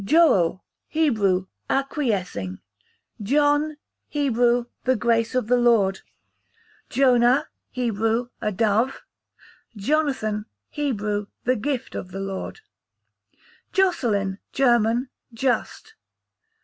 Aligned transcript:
Joel, 0.03 0.63
Hebrew, 0.87 1.45
acquiescing. 1.69 2.57
John, 3.21 3.77
Hebrew, 4.09 4.65
the 4.83 4.95
grace 4.95 5.35
of 5.35 5.45
the 5.45 5.57
Lord. 5.57 5.99
Jonah, 6.89 7.49
Hebrew, 7.69 8.29
a 8.41 8.51
dove. 8.51 9.03
Jonathan, 9.75 10.47
Hebrew, 10.71 11.27
the 11.43 11.55
gift 11.55 11.93
of 11.93 12.09
the 12.09 12.19
Lord. 12.19 12.61
Joscelin, 13.73 14.39
German, 14.51 15.09
just. 15.35 15.93